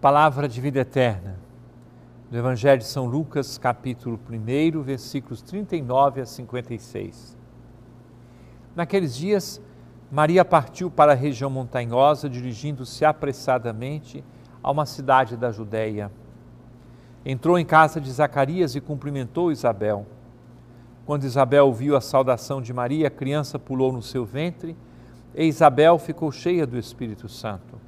[0.00, 1.40] Palavra de vida eterna.
[2.30, 7.36] Do Evangelho de São Lucas, capítulo 1, versículos 39 a 56.
[8.76, 9.60] Naqueles dias,
[10.08, 14.22] Maria partiu para a região montanhosa, dirigindo-se apressadamente
[14.62, 16.12] a uma cidade da Judéia.
[17.26, 20.06] Entrou em casa de Zacarias e cumprimentou Isabel.
[21.04, 24.76] Quando Isabel ouviu a saudação de Maria, a criança pulou no seu ventre
[25.34, 27.87] e Isabel ficou cheia do Espírito Santo.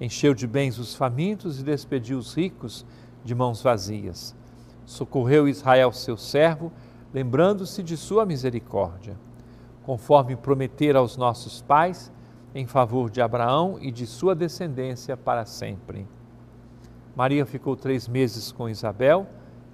[0.00, 2.86] Encheu de bens os famintos e despediu os ricos
[3.22, 4.34] de mãos vazias.
[4.86, 6.72] Socorreu Israel, seu servo,
[7.12, 9.16] lembrando-se de sua misericórdia,
[9.84, 12.10] conforme prometera aos nossos pais,
[12.54, 16.08] em favor de Abraão e de sua descendência para sempre.
[17.14, 19.26] Maria ficou três meses com Isabel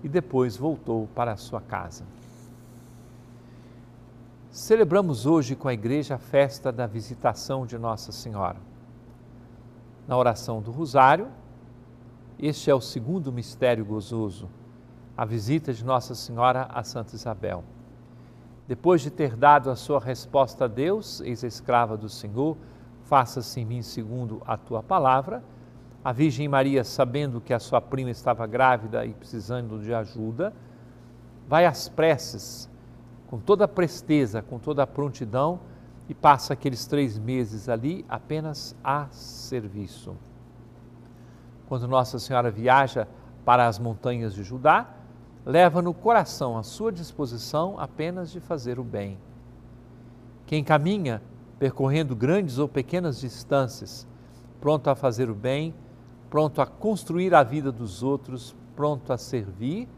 [0.02, 2.04] e depois voltou para sua casa.
[4.50, 8.56] Celebramos hoje com a igreja a festa da visitação de Nossa Senhora.
[10.06, 11.26] Na oração do Rosário,
[12.38, 14.48] este é o segundo mistério gozoso,
[15.16, 17.64] a visita de Nossa Senhora a Santa Isabel.
[18.68, 22.56] Depois de ter dado a sua resposta a Deus, eis a escrava do Senhor,
[23.02, 25.42] faça-se em mim segundo a tua palavra,
[26.04, 30.52] a Virgem Maria, sabendo que a sua prima estava grávida e precisando de ajuda,
[31.48, 32.70] vai às preces
[33.26, 35.58] com toda a presteza, com toda a prontidão
[36.08, 40.16] e passa aqueles três meses ali apenas a serviço.
[41.68, 43.08] Quando Nossa Senhora viaja
[43.44, 44.88] para as montanhas de Judá,
[45.44, 49.18] leva no coração a sua disposição apenas de fazer o bem.
[50.46, 51.22] Quem caminha
[51.58, 54.06] percorrendo grandes ou pequenas distâncias,
[54.60, 55.74] pronto a fazer o bem,
[56.28, 59.88] pronto a construir a vida dos outros, pronto a servir,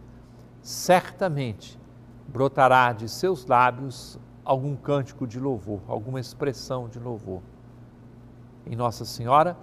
[0.63, 1.79] certamente
[2.29, 7.43] brotará de seus lábios algum cântico de louvor, alguma expressão de louvor.
[8.65, 9.55] Em Nossa Senhora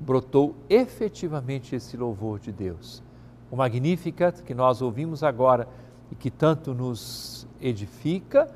[0.00, 3.02] brotou efetivamente esse louvor de Deus.
[3.50, 5.68] O Magnificat que nós ouvimos agora
[6.10, 8.50] e que tanto nos edifica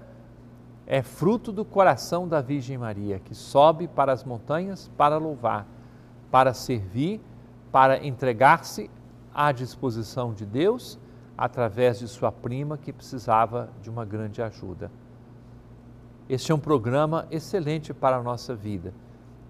[0.86, 5.66] é fruto do coração da Virgem Maria, que sobe para as montanhas para louvar,
[6.30, 7.20] para servir,
[7.70, 8.90] para entregar-se
[9.34, 10.98] à disposição de Deus
[11.36, 14.90] através de sua prima que precisava de uma grande ajuda.
[16.28, 18.94] Este é um programa excelente para a nossa vida.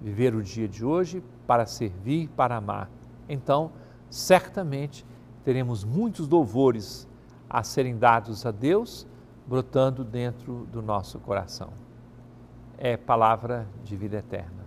[0.00, 2.90] Viver o dia de hoje para servir, para amar.
[3.28, 3.70] Então,
[4.10, 5.06] certamente
[5.44, 7.08] teremos muitos louvores
[7.48, 9.06] a serem dados a Deus,
[9.46, 11.72] brotando dentro do nosso coração.
[12.76, 14.63] É palavra de vida eterna.